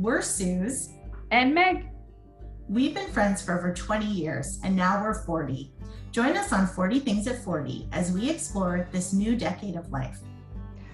[0.00, 0.94] We're Suze.
[1.30, 1.90] And Meg.
[2.70, 5.74] We've been friends for over 20 years, and now we're 40.
[6.10, 10.20] Join us on 40 Things at 40 as we explore this new decade of life.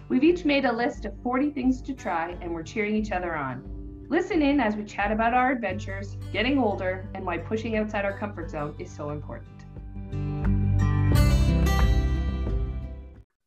[0.09, 3.37] We've each made a list of 40 things to try, and we're cheering each other
[3.37, 3.63] on.
[4.09, 8.19] Listen in as we chat about our adventures, getting older, and why pushing outside our
[8.19, 9.47] comfort zone is so important.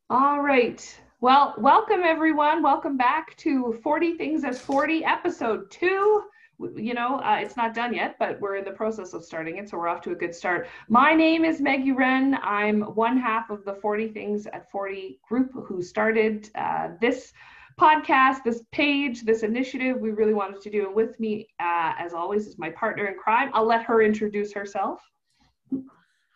[0.10, 1.02] All right.
[1.22, 2.64] Well, welcome everyone.
[2.64, 6.24] Welcome back to 40 Things at 40, episode two.
[6.78, 9.68] You know, uh, it's not done yet, but we're in the process of starting it,
[9.68, 10.70] so we're off to a good start.
[10.88, 12.40] My name is Maggie Wren.
[12.42, 17.34] I'm one half of the 40 Things at 40 group who started uh, this
[17.78, 20.86] podcast, this page, this initiative we really wanted to do.
[20.86, 23.52] And with me, uh, as always, is my partner in crime.
[23.54, 25.02] I'll let her introduce herself.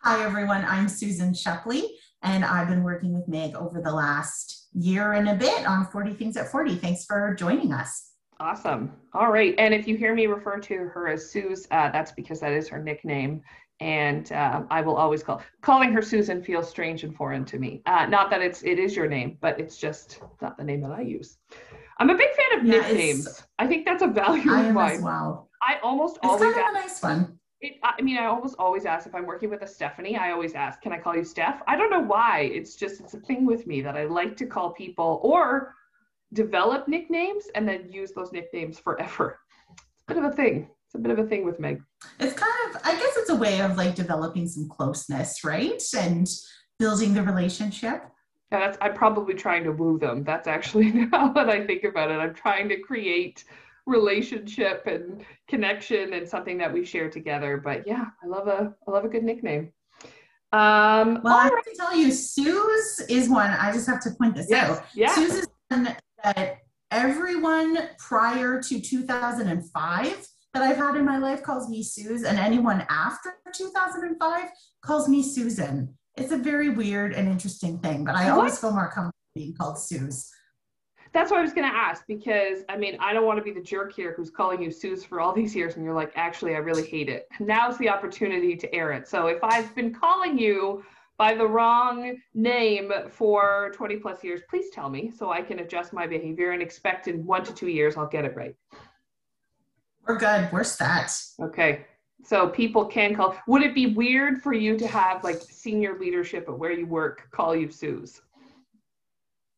[0.02, 0.62] Hi, everyone.
[0.68, 1.84] I'm Susan Shepley,
[2.20, 6.14] and I've been working with Meg over the last year and a bit on 40
[6.14, 6.76] Things at 40.
[6.76, 8.10] Thanks for joining us.
[8.40, 8.92] Awesome.
[9.12, 9.54] All right.
[9.58, 12.68] And if you hear me refer to her as Suze, uh, that's because that is
[12.68, 13.42] her nickname
[13.80, 17.82] and uh, I will always call calling her Susan feels strange and foreign to me.
[17.86, 20.92] Uh, not that it's it is your name, but it's just not the name that
[20.92, 21.38] I use.
[21.98, 23.44] I'm a big fan of yeah, nicknames.
[23.58, 25.02] I think that's a value I of mine.
[25.02, 25.48] Well.
[25.62, 27.38] I almost it's always kind of a nice one.
[27.64, 30.16] It, I mean, I almost always ask if I'm working with a Stephanie.
[30.16, 32.50] I always ask, "Can I call you Steph?" I don't know why.
[32.52, 35.74] It's just it's a thing with me that I like to call people or
[36.32, 39.40] develop nicknames and then use those nicknames forever.
[39.72, 41.82] It's a bit of a thing it's a bit of a thing with Meg.
[42.20, 45.82] It's kind of, I guess it's a way of like developing some closeness, right?
[45.98, 46.28] And
[46.78, 48.04] building the relationship.
[48.52, 50.22] Yeah, that's, I'm probably trying to woo them.
[50.22, 52.14] That's actually now that I think about it.
[52.14, 53.44] I'm trying to create
[53.86, 57.60] relationship and connection and something that we share together.
[57.62, 59.72] But yeah, I love a, I love a good nickname.
[60.52, 63.50] Um, well, I have to tell you, Suze is one.
[63.50, 64.84] I just have to point this yes, out.
[64.94, 65.12] Yeah.
[65.14, 66.58] Suze is one that
[66.92, 72.86] everyone prior to 2005 that I've had in my life calls me Suze, and anyone
[72.88, 74.48] after 2005
[74.84, 75.92] calls me Susan.
[76.16, 78.38] It's a very weird and interesting thing, but I what?
[78.38, 80.30] always feel more comfortable being called Suze.
[81.14, 83.52] That's what I was going to ask because I mean, I don't want to be
[83.52, 86.56] the jerk here who's calling you Suze for all these years, and you're like, actually,
[86.56, 87.28] I really hate it.
[87.38, 89.06] Now's the opportunity to air it.
[89.06, 90.84] So if I've been calling you
[91.16, 95.92] by the wrong name for 20 plus years, please tell me so I can adjust
[95.92, 98.56] my behavior and expect in one to two years I'll get it right.
[100.08, 100.50] We're good.
[100.52, 101.16] We're set.
[101.40, 101.86] Okay.
[102.24, 103.36] So people can call.
[103.46, 107.28] Would it be weird for you to have like senior leadership at where you work
[107.30, 108.20] call you Suze?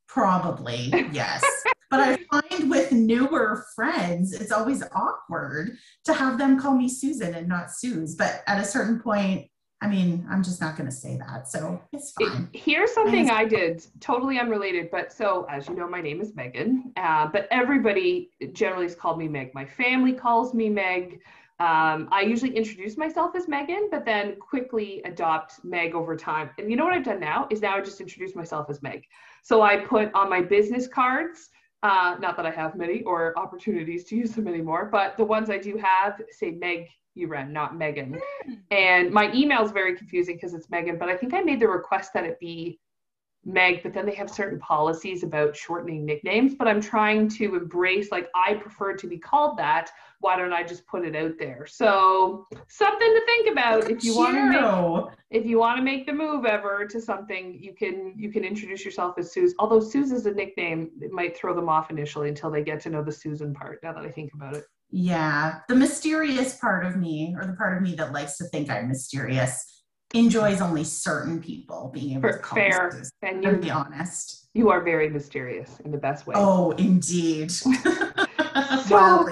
[0.09, 1.44] Probably, yes.
[1.91, 7.34] but I find with newer friends, it's always awkward to have them call me Susan
[7.34, 8.15] and not Suze.
[8.15, 9.49] But at a certain point,
[9.83, 11.49] I mean, I'm just not going to say that.
[11.49, 12.49] So it's fine.
[12.55, 14.91] Here's something I did, totally unrelated.
[14.91, 19.19] But so, as you know, my name is Megan, uh, but everybody generally has called
[19.19, 19.55] me Meg.
[19.55, 21.21] My family calls me Meg.
[21.59, 26.50] Um, I usually introduce myself as Megan, but then quickly adopt Meg over time.
[26.59, 29.05] And you know what I've done now is now I just introduce myself as Meg.
[29.43, 31.49] So I put on my business cards,
[31.83, 35.49] uh, not that I have many or opportunities to use them anymore, but the ones
[35.49, 38.21] I do have say Meg Uren, not Megan.
[38.47, 38.59] Mm.
[38.71, 41.69] And my email is very confusing because it's Megan, but I think I made the
[41.69, 42.78] request that it be
[43.47, 46.55] Meg, but then they have certain policies about shortening nicknames.
[46.55, 49.91] But I'm trying to embrace, like, I prefer to be called that.
[50.19, 51.65] Why don't I just put it out there?
[51.67, 56.06] So something to think about if you want to make if you want to make
[56.06, 59.55] the move ever to something, you can you can introduce yourself as Suze.
[59.59, 62.91] Although Suze is a nickname, it might throw them off initially until they get to
[62.91, 63.79] know the Susan part.
[63.83, 64.65] Now that I think about it.
[64.91, 68.71] Yeah, the mysterious part of me, or the part of me that likes to think
[68.71, 69.85] I'm mysterious,
[70.19, 73.03] enjoys only certain people being able to call fair.
[73.22, 74.49] And you, be honest.
[74.54, 76.34] You are very mysterious in the best way.
[76.37, 77.50] Oh, indeed.
[78.87, 79.28] so,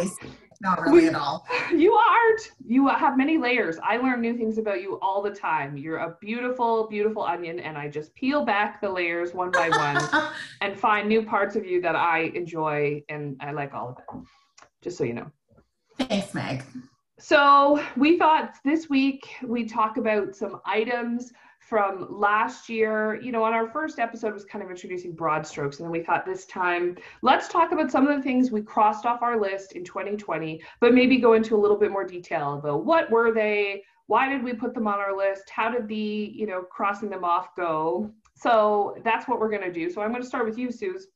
[0.65, 1.47] not really at all.
[1.75, 2.53] You aren't.
[2.65, 3.79] You have many layers.
[3.83, 5.77] I learn new things about you all the time.
[5.77, 10.31] You're a beautiful, beautiful onion, and I just peel back the layers one by one
[10.61, 14.27] and find new parts of you that I enjoy, and I like all of it.
[14.83, 15.31] Just so you know.
[15.99, 16.63] Thanks, Meg.
[17.25, 23.19] So we thought this week we'd talk about some items from last year.
[23.19, 26.03] You know, on our first episode was kind of introducing broad strokes, and then we
[26.03, 29.73] thought this time let's talk about some of the things we crossed off our list
[29.73, 33.83] in 2020, but maybe go into a little bit more detail about what were they,
[34.07, 37.25] why did we put them on our list, how did the you know crossing them
[37.25, 38.13] off go.
[38.35, 39.89] So that's what we're going to do.
[39.89, 41.07] So I'm going to start with you, Suze.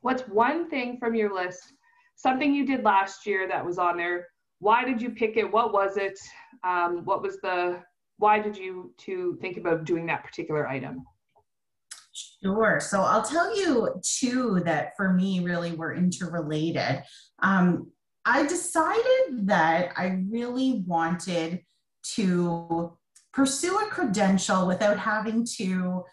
[0.00, 1.74] What's one thing from your list
[2.16, 4.26] something you did last year that was on there.
[4.60, 5.50] Why did you pick it?
[5.50, 6.18] What was it?
[6.64, 7.82] Um, what was the,
[8.16, 11.04] why did you to think about doing that particular item?
[12.42, 12.80] Sure.
[12.80, 17.02] So I'll tell you two that for me really were interrelated.
[17.40, 17.90] Um,
[18.24, 21.62] I decided that I really wanted
[22.14, 22.96] to
[23.32, 26.04] pursue a credential without having to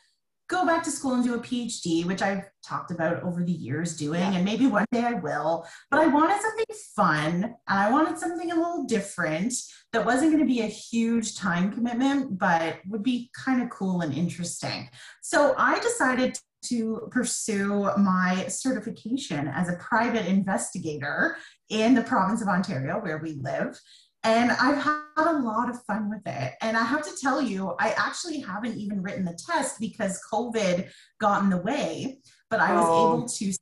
[0.48, 3.96] go back to school and do a PhD, which I've talked about over the years
[3.96, 4.34] doing, yeah.
[4.34, 5.66] and maybe one day I will.
[5.90, 6.66] But I wanted something
[6.96, 9.54] fun and I wanted something a little different
[9.94, 14.02] that wasn't going to be a huge time commitment, but would be kind of cool
[14.02, 14.90] and interesting.
[15.22, 21.38] So I decided to pursue my certification as a private investigator
[21.70, 23.80] in the province of Ontario, where we live.
[24.26, 26.54] And I've had a lot of fun with it.
[26.62, 30.90] And I have to tell you, I actually haven't even written the test because COVID
[31.20, 32.18] got in the way,
[32.50, 33.14] but I was oh.
[33.14, 33.54] able to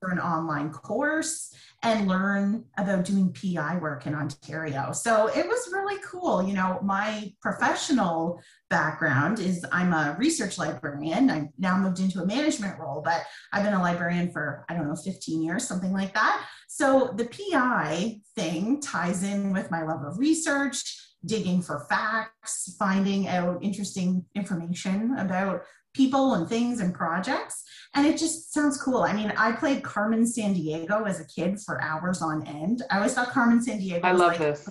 [0.00, 1.52] for an online course
[1.82, 4.90] and learn about doing PI work in Ontario.
[4.92, 6.42] So it was really cool.
[6.42, 11.30] You know, my professional background is I'm a research librarian.
[11.30, 13.22] I've now moved into a management role, but
[13.52, 16.44] I've been a librarian for, I don't know, 15 years, something like that.
[16.66, 23.28] So the PI thing ties in with my love of research, digging for facts, finding
[23.28, 25.62] out interesting information about
[25.94, 27.64] people and things and projects.
[27.94, 28.98] And it just sounds cool.
[28.98, 32.82] I mean, I played Carmen Sandiego as a kid for hours on end.
[32.90, 34.68] I always thought Carmen San Sandiego I love like this.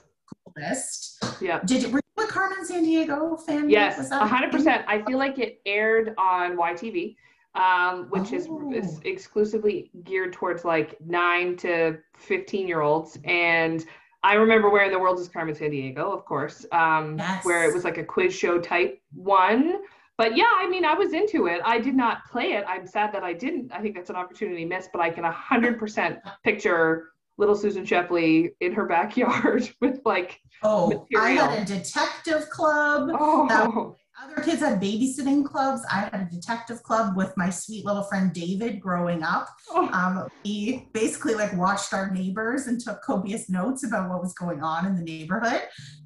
[0.56, 1.24] coolest.
[1.42, 1.60] Yeah.
[1.66, 3.70] Did you, were you a Carmen Sandiego fan?
[3.70, 4.86] Yes, 100%.
[4.88, 7.16] I feel like it aired on YTV.
[7.56, 8.70] Um, which oh.
[8.72, 13.18] is, is exclusively geared towards like nine to 15 year olds.
[13.24, 13.84] And
[14.22, 17.46] I remember Where in the World is Carmen Sandiego, of course, um, yes.
[17.46, 19.80] where it was like a quiz show type one
[20.18, 21.62] but yeah, I mean, I was into it.
[21.64, 22.66] I did not play it.
[22.68, 23.72] I'm sad that I didn't.
[23.72, 28.74] I think that's an opportunity missed, but I can 100% picture little Susan Shepley in
[28.74, 30.40] her backyard with like.
[30.64, 31.44] Oh, material.
[31.46, 33.12] I had a detective club.
[33.14, 33.96] Oh.
[34.20, 35.84] other kids had babysitting clubs.
[35.92, 39.50] I had a detective club with my sweet little friend David growing up.
[39.70, 39.88] Oh.
[39.94, 44.64] Um, we basically like watched our neighbors and took copious notes about what was going
[44.64, 45.62] on in the neighborhood.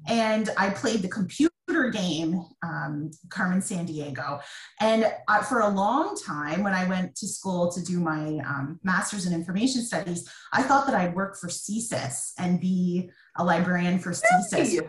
[0.06, 1.51] And I played the computer
[1.92, 4.40] game, um, Carmen Sandiego.
[4.80, 8.80] And uh, for a long time, when I went to school to do my um,
[8.82, 13.98] master's in information studies, I thought that I'd work for CSIS and be a librarian
[13.98, 14.80] for CSIS.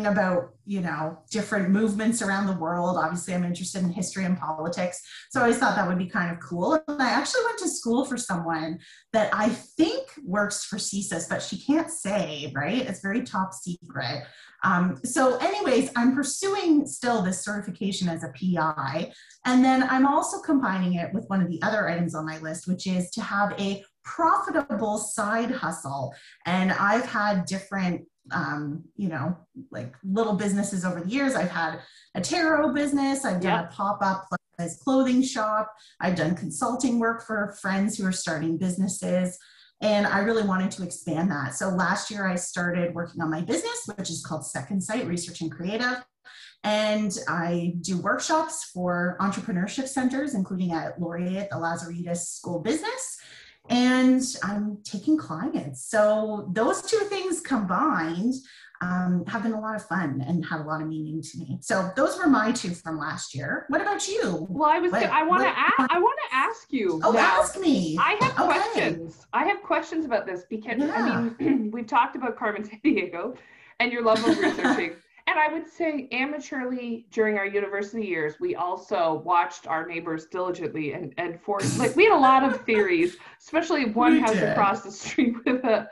[0.00, 2.96] About you know different movements around the world.
[2.96, 5.00] Obviously i'm interested in history and politics.
[5.30, 6.74] So i always thought that would be kind of cool.
[6.88, 8.78] And i actually went to school for someone
[9.12, 12.86] that i think works for CSIS but she can't say right?
[12.86, 14.24] It's very top secret.
[14.64, 19.12] Um, so anyways i'm pursuing still this certification as a pi
[19.44, 22.68] and then i'm also combining it with one of the other items on my list
[22.68, 26.14] which is to have a profitable side hustle.
[26.46, 29.36] And i've had different um, you know,
[29.70, 31.34] like little businesses over the years.
[31.34, 31.80] I've had
[32.14, 33.68] a tarot business, I've done yeah.
[33.68, 34.26] a pop up
[34.56, 39.38] plus clothing shop, I've done consulting work for friends who are starting businesses.
[39.80, 41.56] And I really wanted to expand that.
[41.56, 45.40] So last year I started working on my business, which is called Second Sight Research
[45.40, 46.04] and Creative.
[46.62, 53.18] And I do workshops for entrepreneurship centers, including at Laurier, the Lazaridis School Business
[53.68, 55.84] and I'm taking clients.
[55.88, 58.34] So those two things combined
[58.82, 61.58] um, have been a lot of fun and had a lot of meaning to me.
[61.60, 63.64] So those were my two from last year.
[63.68, 64.46] What about you?
[64.50, 64.90] Well, I was.
[64.90, 65.92] What, I want to ask.
[65.92, 67.00] I want to ask you.
[67.04, 67.96] Oh, now, ask me.
[68.00, 68.44] I have okay.
[68.44, 69.26] questions.
[69.32, 70.92] I have questions about this because yeah.
[70.94, 73.36] I mean, we've talked about Carmen Sandiego
[73.78, 74.94] and your love of researching.
[75.26, 80.92] And I would say amateurly during our university years, we also watched our neighbors diligently
[80.92, 84.50] and, and for like we had a lot of theories, especially one we house did.
[84.50, 85.88] across the street with a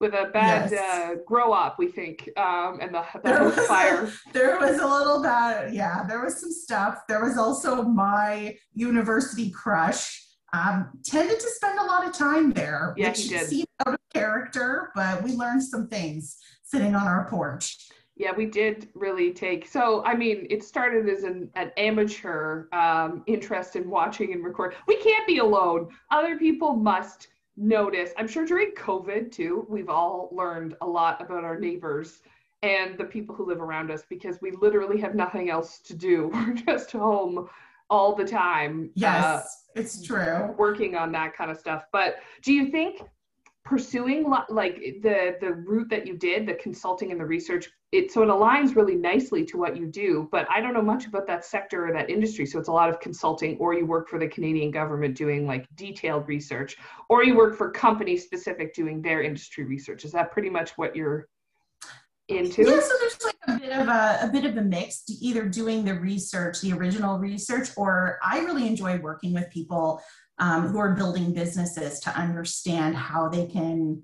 [0.00, 0.80] with a bad yes.
[0.80, 4.04] uh, grow up, we think, um, and the, the there was fire.
[4.04, 7.02] A, there was a little bad, yeah, there was some stuff.
[7.08, 10.20] There was also my university crush.
[10.52, 14.92] Um, tended to spend a lot of time there, yeah, which seemed out of character,
[14.94, 17.88] but we learned some things sitting on our porch.
[18.16, 19.66] Yeah, we did really take.
[19.66, 24.78] So, I mean, it started as an, an amateur um, interest in watching and recording
[24.86, 25.88] We can't be alone.
[26.12, 28.10] Other people must notice.
[28.16, 32.22] I'm sure during COVID too, we've all learned a lot about our neighbors
[32.62, 36.28] and the people who live around us because we literally have nothing else to do.
[36.32, 37.48] We're just home
[37.90, 38.90] all the time.
[38.94, 39.42] Yes, uh,
[39.74, 40.54] it's true.
[40.56, 41.84] Working on that kind of stuff.
[41.92, 43.02] But do you think
[43.64, 48.22] pursuing like the the route that you did the consulting and the research it so
[48.22, 51.44] it aligns really nicely to what you do but i don't know much about that
[51.44, 54.26] sector or that industry so it's a lot of consulting or you work for the
[54.26, 56.76] canadian government doing like detailed research
[57.08, 60.04] or you work for company specific doing their industry research.
[60.04, 61.28] Is that pretty much what you're
[62.28, 62.62] into?
[62.62, 65.84] Yeah so there's like a bit of a, a bit of a mix either doing
[65.84, 70.02] the research the original research or i really enjoy working with people
[70.38, 74.02] um, who are building businesses to understand how they can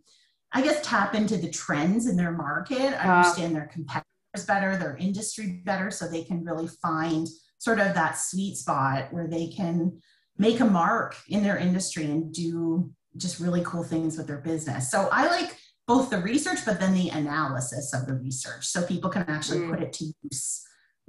[0.52, 4.04] I guess, tap into the trends in their market, understand their competitors
[4.47, 7.28] better, their industry better, so they can really find
[7.59, 10.00] sort of that sweet spot where they can
[10.38, 14.90] make a mark in their industry and do just really cool things with their business.
[14.90, 19.11] So I like both the research, but then the analysis of the research so people
[19.11, 19.71] can actually Mm.
[19.71, 20.62] put it to use.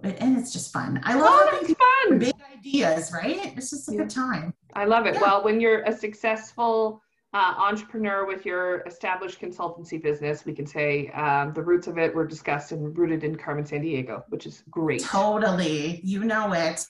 [0.04, 1.00] And it's just fun.
[1.04, 1.80] I Oh, love having that's
[2.10, 2.20] fun.
[2.20, 3.56] big ideas, right?
[3.56, 4.00] It's just a Yeah.
[4.00, 4.54] good time.
[4.74, 5.14] I love it.
[5.16, 5.22] Yeah.
[5.22, 7.02] Well, when you're a successful
[7.34, 12.14] uh, entrepreneur with your established consultancy business, we can say um, the roots of it
[12.14, 15.02] were discussed and rooted in Carmen Sandiego, which is great.
[15.02, 16.02] Totally.
[16.04, 16.86] You know it.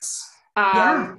[0.56, 1.14] Um, Yeah.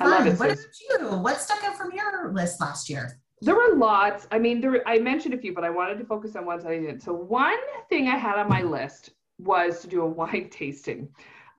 [0.00, 0.26] I love Fun.
[0.28, 1.08] it, What about you?
[1.18, 3.20] What stuck out from your list last year?
[3.40, 4.26] There were lots.
[4.30, 6.78] I mean, there I mentioned a few, but I wanted to focus on ones I
[6.78, 7.00] didn't.
[7.00, 7.58] So one
[7.88, 11.08] thing I had on my list was to do a wine tasting.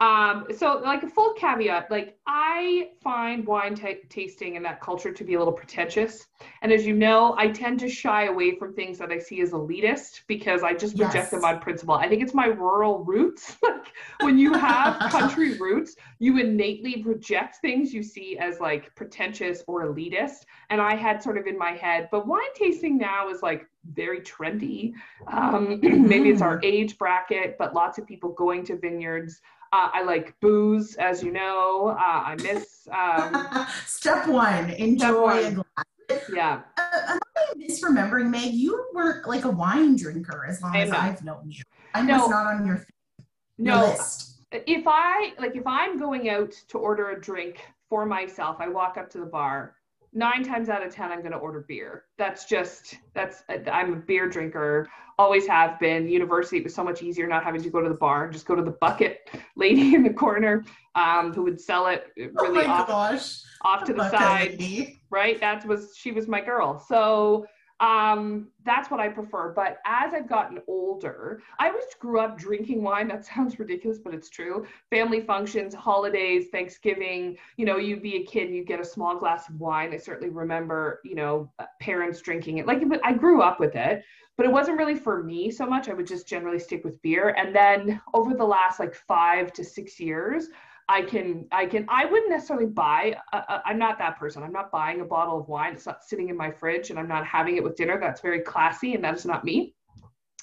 [0.01, 5.11] Um, so like a full caveat, like I find wine ta tasting and that culture
[5.11, 6.25] to be a little pretentious.
[6.61, 9.51] And as you know, I tend to shy away from things that I see as
[9.51, 11.31] elitist because I just reject Yes.
[11.31, 11.95] them on principle.
[11.95, 13.57] I think it's my rural roots.
[13.63, 13.91] like
[14.21, 19.85] when you have country roots, you innately reject things you see as like pretentious or
[19.85, 23.67] elitist and I had sort of in my head, but wine tasting now is like
[23.93, 24.93] very trendy.
[25.27, 29.41] Um, maybe it's our age bracket, but lots of people going to vineyards.
[29.71, 31.89] Uh, I like booze, as you know.
[31.89, 35.45] Uh, I miss, um, Step one, enjoy one.
[35.45, 36.23] a glass.
[36.33, 36.61] yeah.
[36.77, 38.51] Uh, am I misremembering, Meg?
[38.53, 40.89] You weren't like a wine drinker as long as.
[40.91, 41.61] I've known you.
[41.93, 42.21] I No.
[42.21, 42.83] was not on your,
[43.57, 44.41] your No, list.
[44.51, 47.59] if I like, if I'm going out to order a drink
[47.89, 49.75] for myself, I walk up to the bar.
[50.11, 52.05] Nine times out of ten, I'm going to order beer.
[52.17, 54.89] That's just that's I'm a beer drinker,
[55.19, 56.07] always have been.
[56.07, 58.55] University, it was so much easier not having to go to the bar, just go
[58.55, 60.63] to the bucket lady in the corner,
[60.95, 63.41] um, who would sell it Oh really my off, gosh.
[63.63, 64.99] off to the Bucket side lady.
[65.11, 65.39] right?
[65.39, 66.79] That was she was my girl.
[66.87, 67.45] So
[67.79, 69.51] um that's what I prefer.
[69.53, 73.07] But as I've gotten older, I always grew up drinking wine.
[73.07, 74.65] That sounds ridiculous, but it's true.
[74.89, 79.49] Family functions, holidays, Thanksgiving, you know, you'd be a kid, you'd get a small glass
[79.49, 79.93] of wine.
[79.93, 82.67] I certainly remember, you know, parents drinking it.
[82.67, 84.03] Like I grew up with it,
[84.37, 85.89] but it wasn't really for me so much.
[85.89, 87.35] I would just generally stick with beer.
[87.37, 90.47] And then over the last like five to six years,
[90.89, 94.41] I can, I can, I wouldn't necessarily buy, uh, uh, I'm not that person.
[94.41, 95.73] I'm not buying a bottle of wine.
[95.73, 97.99] It's not sitting in my fridge and I'm not having it with dinner.
[98.01, 99.75] That's very classy and that is not me.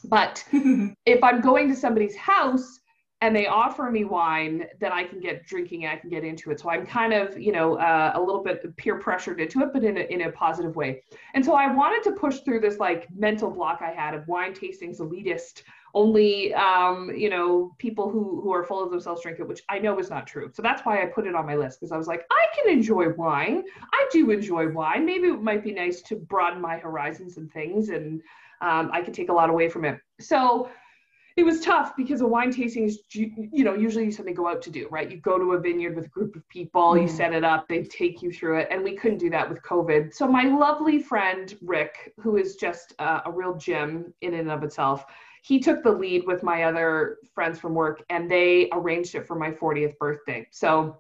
[0.05, 2.79] But if I'm going to somebody's house
[3.23, 6.53] and they offer me wine, then I can get drinking and I can get into
[6.53, 6.61] it.
[6.61, 9.83] So I'm kind of, you know, uh, a little bit peer pressured into it, but
[9.83, 11.03] in a, in a positive way.
[11.35, 14.53] And so I wanted to push through this like mental block I had of wine
[14.53, 15.63] tastings elitist
[15.97, 19.79] only um, you know people who who are full of themselves drink it which i
[19.79, 20.51] know is not true.
[20.53, 22.67] So that's why i put it on my list because i was like i can
[22.79, 23.65] enjoy wine.
[23.99, 25.05] I do enjoy wine.
[25.07, 28.21] Maybe it might be nice to broaden my horizons and things and
[28.61, 29.99] um, i could take a lot away from it.
[30.21, 30.41] So
[31.37, 32.95] it was tough because a wine tasting is
[33.59, 35.11] you know usually something you go out to do right?
[35.11, 37.17] You go to a vineyard with a group of people you Mhm.
[37.21, 40.13] set it up they take you through it and we couldn't do that with covid.
[40.19, 44.63] So my lovely friend rick who is just uh, a real gem in and of
[44.63, 45.05] itself
[45.47, 49.37] he took the lead with my other friends from work and they arranged it for
[49.37, 50.45] my 40th birthday.
[50.51, 50.97] So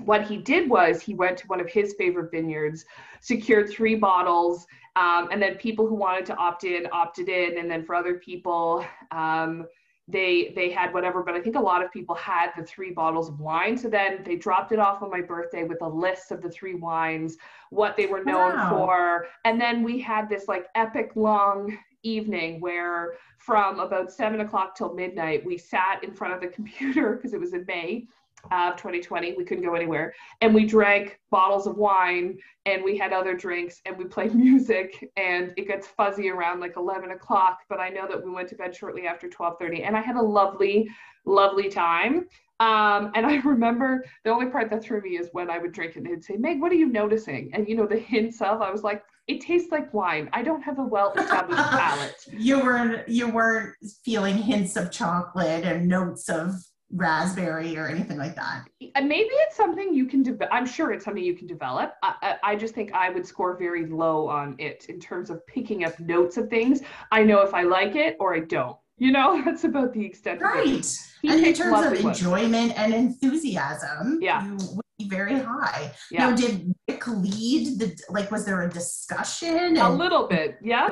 [0.00, 2.84] what he did was he went to one of his favorite vineyards
[3.22, 7.56] secured three bottles um, and then people who wanted to opt in opted in.
[7.56, 9.66] And then for other people um,
[10.08, 13.30] they they had whatever but i think a lot of people had the three bottles
[13.30, 13.78] of wine.
[13.78, 16.74] So then they dropped it off on my birthday with a list of the three
[16.74, 17.38] wines
[17.70, 18.68] what they were known Wow.
[18.68, 19.26] for.
[19.46, 24.94] And then we had this like epic long evening where from about seven o'clock till
[24.94, 28.06] midnight we sat in front of the computer because it was in may
[28.50, 30.14] of 2020 we couldn't go anywhere.
[30.40, 35.10] And we drank bottles of wine and we had other drinks and we played music
[35.16, 38.54] and it gets fuzzy around like 11 o'clock but i know that we went to
[38.54, 40.88] bed shortly after 12.30 and i had a lovely
[41.26, 42.26] lovely time.
[42.60, 45.96] Um, and i remember the only part that threw me is when i would drink
[45.96, 47.50] it and they'd say meg what are you noticing?
[47.54, 50.28] And you know the hints of i was like it tastes like wine.
[50.32, 52.16] I don't have a well established palate.
[52.32, 56.54] You weren't you weren't feeling hints of chocolate and notes of
[56.92, 58.64] raspberry or anything like that.
[58.94, 60.52] And maybe it's something you can develop.
[60.52, 61.94] I'm sure it's something you can develop.
[62.02, 65.46] I, I, I just think I would score very low on it in terms of
[65.46, 66.80] picking up notes of things.
[67.12, 68.76] I know if I like it or I don't.
[68.98, 70.42] You know, that's about the extent.
[70.42, 70.86] Right.
[71.24, 72.20] And in terms of ones.
[72.20, 74.44] enjoyment and enthusiasm, Yeah.
[74.44, 75.92] you would be very high.
[76.10, 76.30] Yeah.
[76.30, 78.30] Now, did Rick lead the like?
[78.30, 80.88] Was there a discussion A little bit, yeah.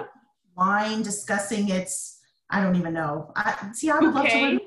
[0.56, 2.18] wine discussing its?
[2.50, 3.30] I don't even know.
[3.36, 4.60] I, see, I would love to learn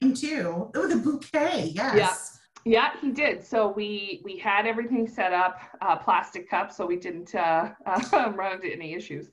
[0.00, 0.70] too.
[0.74, 1.72] Oh, the bouquet.
[1.74, 2.38] Yes.
[2.64, 3.44] Yeah, he did.
[3.44, 8.32] So we we had everything set up, uh, plastic cups, so we didn't uh, uh,
[8.34, 9.30] run into any issues.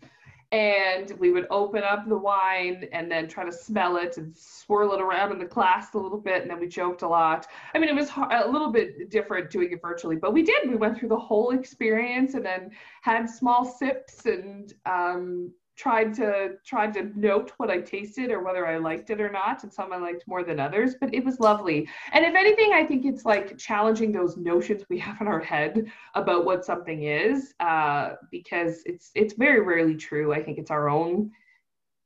[0.54, 4.94] and we would open up the wine and then try to smell it and swirl
[4.94, 7.80] it around in the class a little bit and then we joked a lot i
[7.80, 10.96] mean it was a little bit different doing it virtually but we did we went
[10.96, 12.70] through the whole experience and then
[13.02, 18.68] had small sips and um, tried to tried to note what I tasted or whether
[18.68, 20.96] I liked it or not, and some I liked more than others.
[21.00, 21.88] But it was lovely.
[22.12, 25.92] And if anything, I think it's like challenging those notions we have in our head
[26.16, 30.34] about what something is, uh, because it's it's very rarely true.
[30.34, 31.32] I think it's our own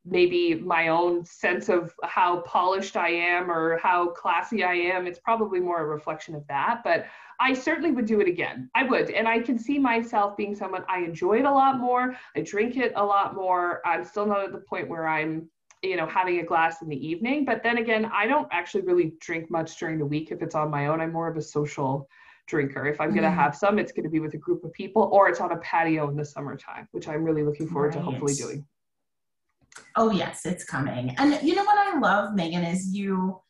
[0.10, 5.08] maybe my own sense of how polished I am or how classy I am.
[5.08, 6.82] It's probably more a reflection of that.
[6.84, 7.06] But
[7.40, 8.70] I certainly would do it again.
[8.74, 9.12] I would.
[9.12, 12.16] And I can see myself being someone I enjoy it a lot more.
[12.36, 13.82] I drink it a lot more.
[13.86, 15.50] I'm still not at the point where I'm,
[15.84, 17.46] you know, having a glass in the evening.
[17.46, 20.72] But then again, I don't actually really drink much during the week if it's on
[20.72, 21.02] my own.
[21.02, 22.08] I'm more of a social
[22.48, 22.88] drinker.
[22.88, 23.40] If I'm going to mm-hmm.
[23.40, 25.58] have some, it's going to be with a group of people or it's on a
[25.58, 27.98] patio in the summertime, which I'm really looking forward right.
[27.98, 28.66] to hopefully doing.
[29.96, 31.16] Oh, yes, it's coming.
[31.18, 33.42] And you know what I love, Megan, is you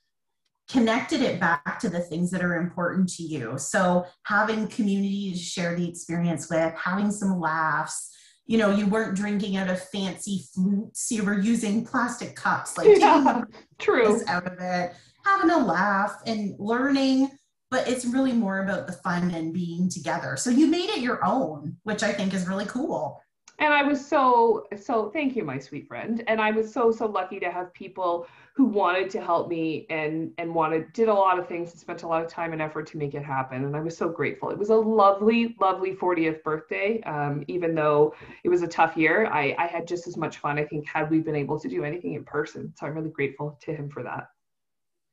[0.70, 3.58] connected it back to the things that are important to you.
[3.58, 8.14] So having community to share the experience with, having some laughs.
[8.46, 11.12] You know, you weren't drinking out of fancy flutes.
[11.12, 13.44] You were using plastic cups, like yeah,
[13.78, 14.94] true out of it,
[15.26, 17.30] having a laugh and learning.
[17.70, 20.38] But it's really more about the fun and being together.
[20.38, 23.22] So you made it your own, which I think is really cool
[23.60, 26.24] and I was so so thank you my sweet friend.
[26.28, 30.32] And I was so so lucky to have people who wanted to help me and
[30.38, 32.86] and wanted did a lot of things and spent a lot of time and effort
[32.88, 33.66] to make it happen.
[33.66, 34.52] And I was so grateful.
[34.52, 37.02] It was a lovely lovely 40th birthday.
[37.04, 40.60] Um, even though it was a tough year I, I had just as much fun
[40.60, 42.74] I think had we been able to do anything in person.
[42.78, 44.28] So I'm really grateful to him for that.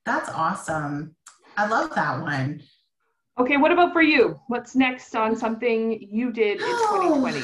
[0.04, 1.16] That's awesome.
[1.56, 2.62] I love that one.
[3.38, 4.38] Okay what about for you?
[4.48, 7.40] What's next on something you did in 2020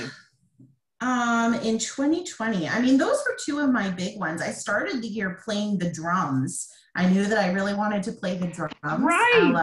[1.01, 4.43] Um, in 2020, I mean, those were two of my big ones.
[4.43, 6.69] I started the year playing the drums.
[6.95, 8.75] I knew that I really wanted to play the drums.
[8.83, 9.63] Right.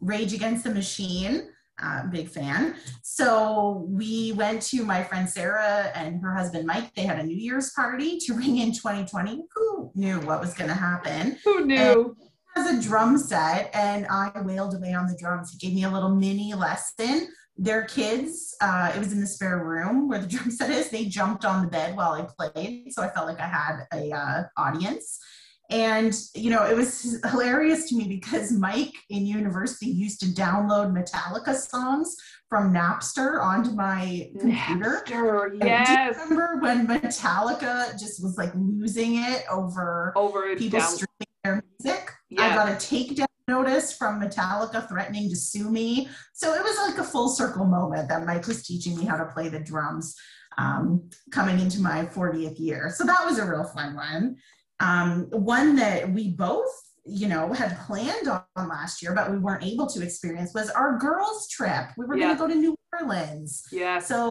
[0.00, 1.48] Rage Against the Machine,
[1.82, 2.76] uh, big fan.
[3.02, 6.94] So we went to my friend Sarah and her husband Mike.
[6.94, 9.42] They had a New Year's party to ring in 2020.
[9.54, 11.36] Who knew what was going to happen?
[11.44, 11.76] Who knew?
[11.76, 15.52] And has a drum set, and I wailed away on the drums.
[15.52, 17.28] He gave me a little mini lesson
[17.60, 20.88] their kids, uh, it was in the spare room where the drum set is.
[20.88, 24.10] They jumped on the bed while I played, so I felt like I had a
[24.12, 25.20] uh, audience.
[25.68, 30.92] And you know, it was hilarious to me because Mike in university used to download
[30.92, 32.16] Metallica songs
[32.48, 35.02] from Napster onto my computer.
[35.06, 35.86] Napster, yes.
[35.86, 41.28] Do you remember when Metallica just was like losing it over over people down- streaming
[41.44, 42.10] their music?
[42.30, 42.42] Yeah.
[42.46, 46.08] I got a takedown notice from Metallica threatening to sue me.
[46.32, 49.26] So it was like a full circle moment that Mike was teaching me how to
[49.26, 50.14] play the drums
[50.56, 52.92] um, coming into my 40th year.
[52.94, 54.36] So that was a real fun one.
[54.78, 56.70] Um, one that we both,
[57.04, 60.98] you know, had planned on last year, but we weren't able to experience was our
[60.98, 61.86] girls' trip.
[61.98, 62.34] We were yeah.
[62.34, 63.66] going to go to New Orleans.
[63.72, 63.98] Yeah.
[63.98, 64.30] So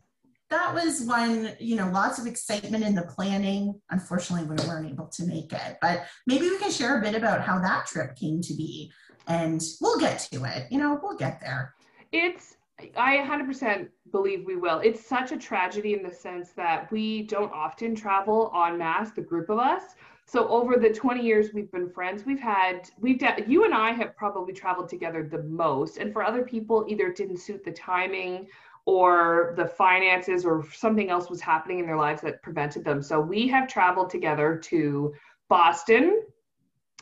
[0.49, 3.79] that was one, you know, lots of excitement in the planning.
[3.91, 7.41] Unfortunately, we weren't able to make it, but maybe we can share a bit about
[7.41, 8.91] how that trip came to be
[9.27, 10.65] and we'll get to it.
[10.71, 11.75] You know, we'll get there.
[12.11, 12.55] It's
[12.95, 14.79] I 100% believe we will.
[14.79, 19.21] It's such a tragedy in the sense that we don't often travel en masse, the
[19.21, 19.83] group of us.
[20.25, 24.15] So over the 20 years we've been friends, we've had we've you and I have
[24.15, 25.97] probably traveled together the most.
[25.97, 28.47] And for other people, either it didn't suit the timing
[28.85, 33.01] or the finances or something else was happening in their lives that prevented them.
[33.01, 35.13] So we have traveled together to
[35.47, 36.21] Boston,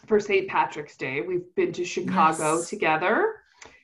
[0.07, 0.47] for St.
[0.47, 1.21] Patrick's Day.
[1.21, 2.69] We've been to Chicago yes.
[2.69, 3.35] together.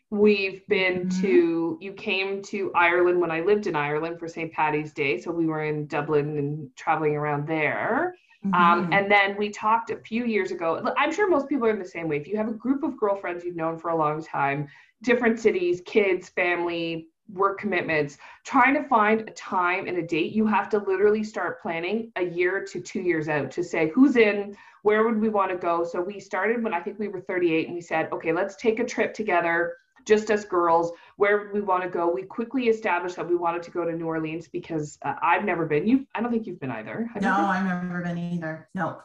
[0.10, 1.22] We've been mm-hmm.
[1.22, 4.52] to, you came to Ireland when I lived in Ireland for St.
[4.52, 5.20] Patty's Day.
[5.20, 8.16] So we were in Dublin and traveling around there.
[8.46, 8.64] Um, mm-hmm.
[8.64, 10.94] Um, and then we talked a few years ago.
[10.98, 12.18] I'm sure most people are in the same way.
[12.18, 14.68] If you have a group of girlfriends you've known for a long time,
[15.02, 20.46] different cities, kids, family, work commitments, trying to find a time and a date, you
[20.46, 24.56] have to literally start planning a year to two years out to say who's in,
[24.84, 25.84] where would we want to go?
[25.84, 28.80] So we started when I think we were 38 and we said, okay, let's take
[28.80, 30.92] a trip together, just us girls.
[31.16, 32.10] Where would we want to go?
[32.10, 35.66] We quickly established that we wanted to go to New Orleans because uh, I've never
[35.66, 35.88] been.
[35.88, 37.10] You, I don't think you've been either.
[37.14, 38.68] Have no, I've never been either.
[38.76, 39.02] No.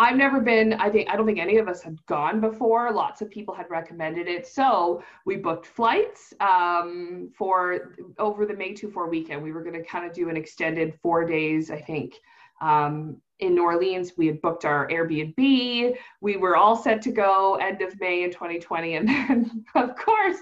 [0.00, 2.92] I've never been, I think, I don't think any of us had gone before.
[2.92, 4.46] Lots of people had recommended it.
[4.46, 9.42] So we booked flights um, for over the May 2 4 weekend.
[9.42, 12.14] We were going to kind of do an extended four days, I think,
[12.60, 14.12] um, in New Orleans.
[14.16, 15.96] We had booked our Airbnb.
[16.20, 18.94] We were all set to go end of May in 2020.
[18.94, 20.38] And then, of course,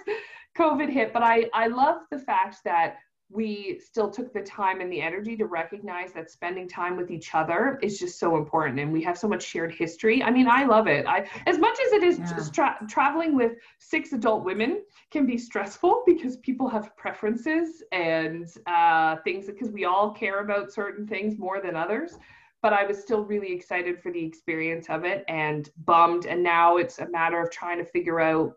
[0.55, 1.15] COVID hit.
[1.15, 5.37] But I, I love the fact that we still took the time and the energy
[5.37, 9.19] to recognize that spending time with each other is just so important and we have
[9.19, 12.19] so much shared history i mean i love it i as much as it is
[12.19, 12.49] yeah.
[12.53, 19.17] tra- traveling with six adult women can be stressful because people have preferences and uh,
[19.25, 22.19] things because we all care about certain things more than others
[22.63, 26.77] but i was still really excited for the experience of it and bummed and now
[26.77, 28.57] it's a matter of trying to figure out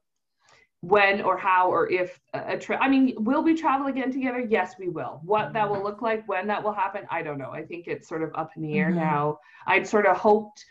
[0.82, 4.76] when or how or if a trip i mean will we travel again together yes
[4.80, 7.62] we will what that will look like when that will happen i don't know i
[7.62, 9.00] think it's sort of up in the air mm-hmm.
[9.00, 9.38] now
[9.68, 10.64] i'd sort of hoped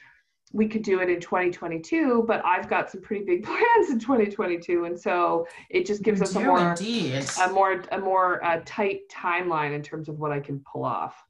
[0.55, 4.87] we could do it in 2022 but i've got some pretty big plans in 2022
[4.87, 7.27] and so it just gives us a more indeed.
[7.43, 11.23] a more a more uh, tight timeline in terms of what i can pull off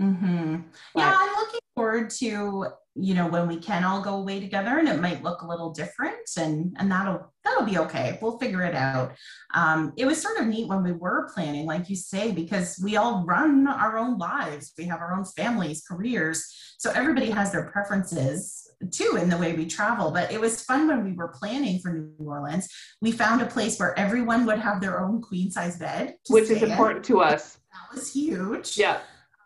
[0.00, 0.56] mm-hmm.
[0.94, 4.88] yeah i'm looking forward to you know when we can all go away together and
[4.88, 8.18] it might look a little different and and that'll that'll be okay.
[8.22, 9.12] We'll figure it out.
[9.54, 12.96] Um, it was sort of neat when we were planning like you say because we
[12.96, 14.72] all run our own lives.
[14.78, 16.46] We have our own families careers.
[16.78, 20.10] So everybody has their preferences too in the way we travel.
[20.10, 22.68] But it was fun when we were planning for new orleans.
[23.00, 26.62] We found a place where everyone would have their own queen size bed which is
[26.62, 27.14] important in.
[27.14, 27.58] to us.
[27.72, 28.78] That was huge.
[28.78, 29.00] Yeah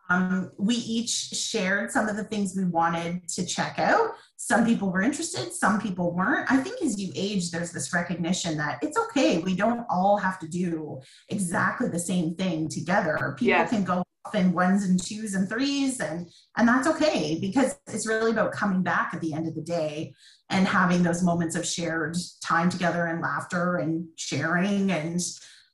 [0.08, 4.12] um, we each shared some of the things we wanted to check out.
[4.36, 6.50] Some people were interested, some people weren't.
[6.50, 9.38] I think as you age, there's this recognition that it's okay.
[9.38, 13.34] We don't all have to do exactly the same thing together.
[13.36, 13.70] People yes.
[13.70, 18.06] can go off in ones and twos and threes, and and that's okay because it's
[18.06, 20.14] really about coming back at the end of the day
[20.48, 25.20] and having those moments of shared time together and laughter and sharing and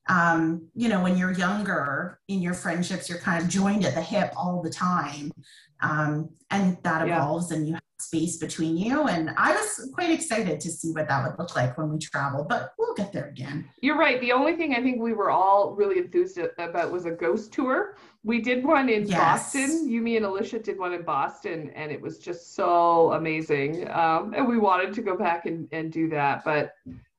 [0.09, 4.03] um, you know, when you're younger in your friendships, you're kind of joined at the
[4.03, 5.33] hip all the time.
[5.81, 7.57] Um, and that evolves yeah.
[7.57, 9.05] and you have space between you.
[9.05, 12.45] And I was quite excited to see what that would look like when we travel,
[12.49, 13.69] but we'll get there again.
[13.81, 14.21] You're right.
[14.21, 17.97] The only thing I think we were all really enthused about was a ghost tour.
[18.23, 19.19] We did one in yes.
[19.19, 19.89] Boston.
[19.89, 23.91] You, me, and Alicia did one in Boston, and it was just so amazing.
[23.91, 26.45] Um, and we wanted to go back and, and do that.
[26.45, 26.73] But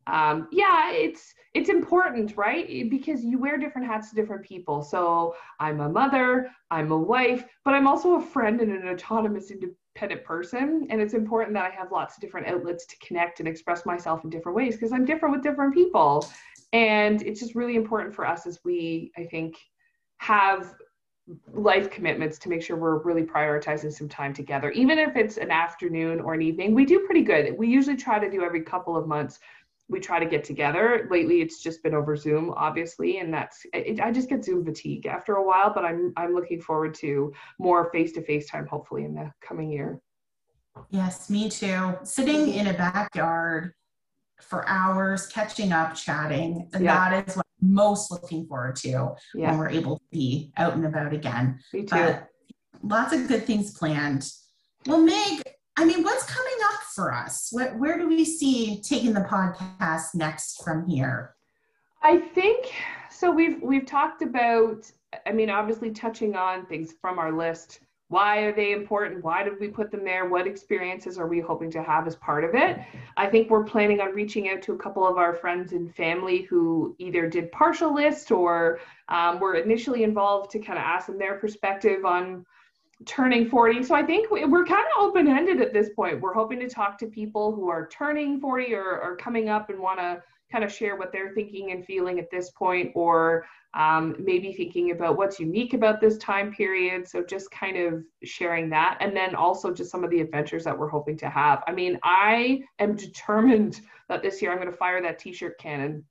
[0.08, 2.89] um, yeah, it's it's important, right?
[2.89, 4.82] Because you wear different hats to different people.
[4.84, 9.52] So I'm a mother, I'm a wife, but I'm also a friend and an autonomous,
[9.52, 10.86] independent person.
[10.89, 14.26] And it's important that I have lots of different outlets to connect and express myself
[14.26, 16.28] in different ways because I'm different with different people.
[16.74, 19.58] And it's just really important for us as we, I think,
[20.18, 20.76] have
[21.54, 25.50] life commitments to make sure we're really prioritizing some time together even if it's an
[25.50, 28.96] afternoon or an evening we do pretty good we usually try to do every couple
[28.96, 29.39] of months
[29.88, 31.08] we try to get together.
[31.12, 35.06] Lately, it's just been over Zoom, obviously, and that's it, I just get Zoom fatigue
[35.06, 35.71] after a while.
[35.74, 39.71] But I'm I'm looking forward to more face to face time, hopefully, in the coming
[39.71, 40.02] year.
[40.89, 41.98] Yes, me too.
[42.04, 43.74] Sitting in a backyard
[44.41, 46.69] for hours, catching up, chatting.
[46.74, 47.10] Yeah.
[47.10, 49.52] That is what I'm most looking forward to yeah.
[49.52, 51.60] when we're able to be out and about again.
[51.74, 51.95] Me too.
[51.95, 52.28] But
[52.84, 54.30] lots of good things planned.
[54.86, 55.43] Well, Meg,
[55.78, 56.55] I mean, what's coming
[56.96, 57.50] for us?
[57.52, 61.36] What, where do we see taking the podcast next from here?
[62.02, 62.72] I think
[63.10, 63.32] so.
[63.32, 64.92] We've we've talked about.
[65.26, 67.80] I mean, obviously touching on things from our list.
[68.10, 69.24] Why are they important?
[69.24, 70.30] Why did we put them there?
[70.30, 72.80] What experiences are we hoping to have as part of it?
[73.18, 76.44] I think we're planning on reaching out to a couple of our friends and family
[76.44, 78.80] who either did partial list or
[79.10, 82.46] um, were initially involved to kind of ask them their perspective on
[83.06, 83.84] turning 40.
[83.84, 86.22] So I think we're kind of open ended at this point.
[86.22, 89.80] We're hoping to talk to people who are turning 40 or, or coming up and
[89.80, 94.15] want to kind of share what they're thinking and feeling at this point, or um,
[94.20, 97.08] maybe thinking about what's unique about this time period.
[97.08, 98.98] So just kind of sharing that.
[99.02, 101.63] And then also just some of the adventures that we're hoping to have.
[101.68, 105.58] I mean, I am determined that this year I'm going to fire that t shirt
[105.60, 106.06] cannon.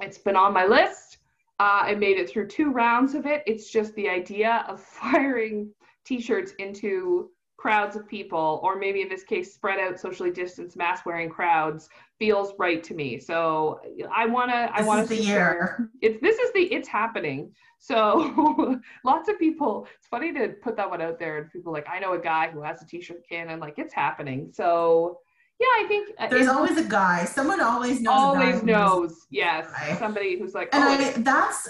[0.00, 1.18] It's been on my list.
[1.58, 3.42] Uh, I made it through two rounds of it.
[3.46, 5.70] It's just the idea of firing
[6.04, 11.04] t-shirts into crowds of people or maybe in this case spread out socially distanced mask
[11.04, 13.18] wearing crowds feels right to me.
[13.18, 13.80] So
[14.14, 15.90] i want to i want to the year.
[16.00, 17.52] it's this is the it's happening.
[17.78, 21.86] So lots of people it's funny to put that one out there and people like
[21.88, 24.50] i know a guy who has a t-shirt can and like it's happening.
[24.52, 25.18] So
[25.58, 27.26] yeah i think uh, there's always a guy.
[27.26, 29.66] Someone always knows always knows yes.
[29.98, 31.68] somebody who's like and oh, I, that's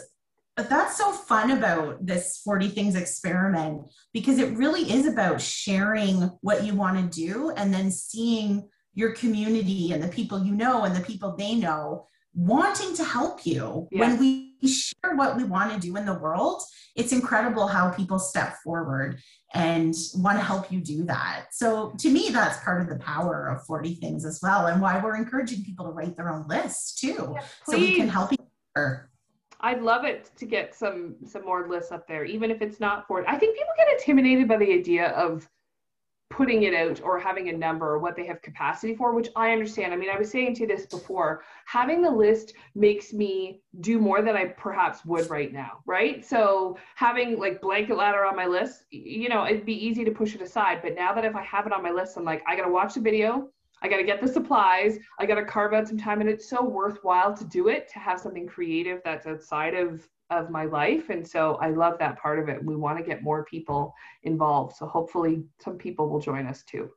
[0.68, 6.64] that's so fun about this 40 things experiment because it really is about sharing what
[6.64, 10.94] you want to do and then seeing your community and the people you know and
[10.94, 13.88] the people they know wanting to help you.
[13.90, 14.00] Yes.
[14.00, 16.62] when we share what we want to do in the world
[16.96, 19.18] it's incredible how people step forward
[19.54, 21.46] and want to help you do that.
[21.52, 25.00] So to me that's part of the power of 40 things as well and why
[25.02, 27.34] we're encouraging people to write their own lists too.
[27.34, 28.40] Yeah, so we can help each
[28.76, 29.10] other
[29.60, 33.06] I'd love it to get some some more lists up there, even if it's not
[33.06, 33.28] for.
[33.28, 35.48] I think people get intimidated by the idea of
[36.30, 39.50] putting it out or having a number or what they have capacity for, which I
[39.50, 39.92] understand.
[39.92, 44.22] I mean, I was saying to this before, having the list makes me do more
[44.22, 46.24] than I perhaps would right now, right?
[46.24, 50.36] So having like blanket ladder on my list, you know, it'd be easy to push
[50.36, 50.80] it aside.
[50.82, 52.94] But now that if I have it on my list, I'm like, I gotta watch
[52.94, 53.48] the video,
[53.82, 54.98] I got to get the supplies.
[55.18, 57.98] I got to carve out some time, and it's so worthwhile to do it to
[57.98, 61.10] have something creative that's outside of of my life.
[61.10, 62.64] And so I love that part of it.
[62.64, 64.76] We want to get more people involved.
[64.76, 66.90] So hopefully, some people will join us too.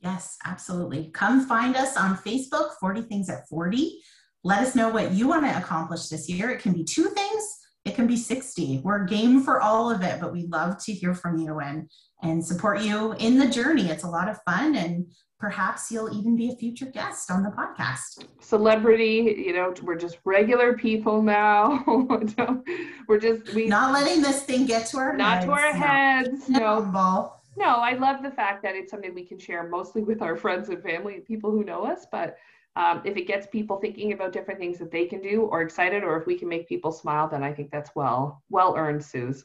[0.00, 1.10] Yes, absolutely.
[1.12, 3.98] Come find us on Facebook, 40 Things at 40.
[4.44, 6.50] Let us know what you want to accomplish this year.
[6.50, 8.80] It can be two things, it can be 60.
[8.84, 11.90] We're game for all of it, but we love to hear from you and
[12.22, 13.88] and support you in the journey.
[13.88, 15.06] It's a lot of fun and
[15.38, 18.26] perhaps you'll even be a future guest on the podcast.
[18.40, 21.84] Celebrity, you know, we're just regular people now.
[23.08, 25.46] we're just we not letting this thing get to our not heads.
[25.46, 26.48] to our heads.
[26.48, 26.84] No.
[26.84, 27.32] no.
[27.56, 30.68] No, I love the fact that it's something we can share mostly with our friends
[30.68, 32.06] and family and people who know us.
[32.10, 32.36] But
[32.76, 36.04] um, if it gets people thinking about different things that they can do or excited,
[36.04, 39.44] or if we can make people smile, then I think that's well well earned, Suze.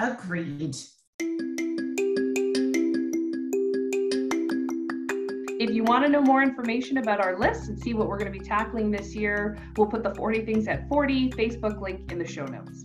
[0.00, 0.76] Agreed.
[5.84, 8.38] You want to know more information about our list and see what we're going to
[8.38, 12.26] be tackling this year, we'll put the 40 Things at 40 Facebook link in the
[12.26, 12.84] show notes.